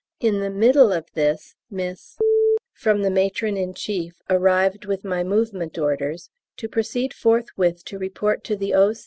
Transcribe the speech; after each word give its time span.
In 0.19 0.39
the 0.39 0.49
middle 0.49 0.91
of 0.91 1.05
this 1.13 1.53
Miss 1.69 2.17
from 2.73 3.03
the 3.03 3.11
Matron 3.11 3.55
in 3.55 3.75
Chief 3.75 4.15
arrived 4.31 4.85
with 4.85 5.03
my 5.05 5.23
Movement 5.23 5.77
Orders 5.77 6.31
"to 6.57 6.67
proceed 6.67 7.13
forthwith 7.13 7.85
to 7.85 7.99
report 7.99 8.43
to 8.45 8.55
the 8.55 8.73
O. 8.73 8.93